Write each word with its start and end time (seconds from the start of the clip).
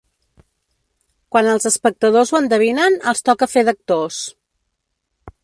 Quan 1.35 1.49
els 1.51 1.69
espectadors 1.71 2.33
ho 2.33 2.39
endevinen 2.45 2.99
els 3.13 3.23
toca 3.29 3.51
fer 3.53 3.65
d'actors. 3.69 4.21